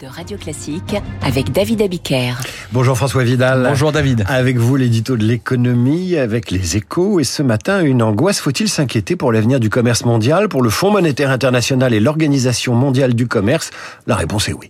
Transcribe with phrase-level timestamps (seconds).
[0.00, 2.34] de Radio Classique avec David Abiker.
[2.72, 3.64] Bonjour François Vidal.
[3.68, 4.24] Bonjour David.
[4.26, 8.40] Avec vous l'édito de l'économie, avec les échos et ce matin une angoisse.
[8.40, 13.14] Faut-il s'inquiéter pour l'avenir du commerce mondial, pour le Fonds monétaire international et l'Organisation mondiale
[13.14, 13.70] du commerce?
[14.08, 14.68] La réponse est oui.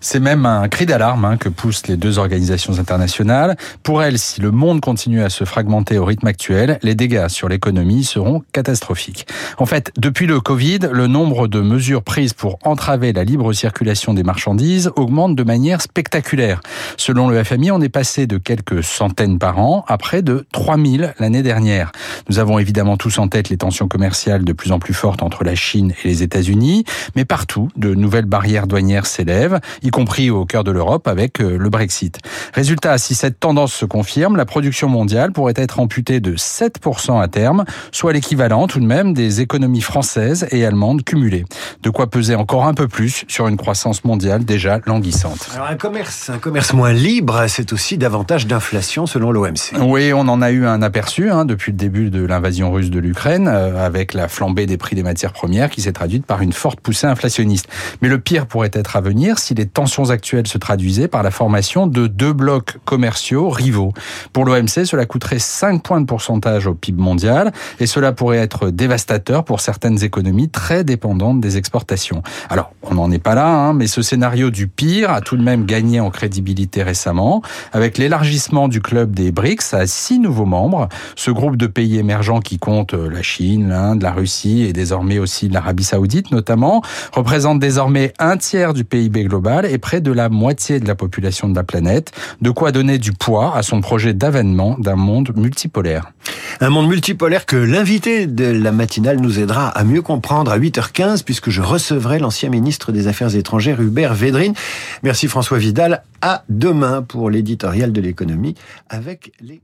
[0.00, 3.56] C'est même un cri d'alarme hein, que poussent les deux organisations internationales.
[3.82, 7.48] Pour elles, si le monde continue à se fragmenter au rythme actuel, les dégâts sur
[7.48, 9.26] l'économie seront catastrophiques.
[9.58, 14.14] En fait, depuis le Covid, le nombre de mesures prises pour entraver la libre circulation
[14.14, 16.60] des marchandises augmente de manière spectaculaire.
[16.96, 21.14] Selon le FMI, on est passé de quelques centaines par an à près de 3000
[21.18, 21.92] l'année dernière.
[22.28, 25.44] Nous avons évidemment tous en tête les tensions commerciales de plus en plus fortes entre
[25.44, 30.44] la Chine et les États-Unis, mais partout, de nouvelles barrières douanières s'élèvent, y compris au
[30.44, 32.18] cœur de l'Europe avec euh, le Brexit.
[32.54, 37.28] Résultat, si cette tendance se confirme, la production mondiale pourrait être amputée de 7% à
[37.28, 41.44] terme, soit l'équivalent tout de même des économies françaises et allemandes cumulées.
[41.82, 45.48] De quoi peser encore un peu plus sur une croissance mondiale déjà languissante.
[45.54, 49.78] Alors un commerce, un commerce moins libre, c'est aussi davantage d'inflation selon l'OMC.
[49.80, 52.98] Oui, on en a eu un aperçu hein, depuis le début de l'invasion russe de
[52.98, 56.52] l'Ukraine, euh, avec la flambée des prix des matières premières qui s'est traduite par une
[56.52, 57.68] forte poussée inflationniste.
[58.02, 61.30] Mais le pire pourrait être à venir si les tensions actuelles se traduisaient par la
[61.30, 63.92] formation de deux blocs commerciaux rivaux.
[64.32, 68.70] Pour l'OMC, cela coûterait 5 points de pourcentage au PIB mondial et cela pourrait être
[68.70, 72.24] dévastateur pour certaines économies très dépendantes des exportations.
[72.50, 75.42] Alors, on n'en est pas là, hein, mais ce scénario du pire a tout de
[75.42, 77.40] même gagné en crédibilité récemment
[77.72, 80.88] avec l'élargissement du club des BRICS à six nouveaux membres.
[81.14, 85.20] Ce groupe de pays émergents qui compte euh, la Chine, l'Inde, la Russie et désormais
[85.20, 90.28] aussi l'Arabie Saoudite notamment, représente désormais un tiers du PIB global et près de la
[90.28, 94.14] moitié de la population de la planète, de quoi donner du poids à son projet
[94.14, 96.12] d'avènement d'un monde multipolaire.
[96.60, 101.22] Un monde multipolaire que l'invité de la matinale nous aidera à mieux comprendre à 8h15
[101.22, 104.54] puisque je recevrai l'ancien ministre des Affaires étrangères Hubert Védrine.
[105.02, 106.02] Merci François Vidal.
[106.22, 108.54] À demain pour l'éditorial de l'économie
[108.88, 109.60] avec les